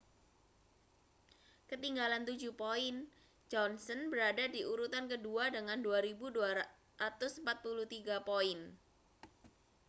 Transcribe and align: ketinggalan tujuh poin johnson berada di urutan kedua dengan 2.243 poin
ketinggalan 1.69 2.23
tujuh 2.29 2.53
poin 2.61 2.95
johnson 3.53 4.01
berada 4.11 4.45
di 4.55 4.61
urutan 4.71 5.05
kedua 5.13 5.45
dengan 5.55 5.77
2.243 5.85 7.05
poin 8.29 8.57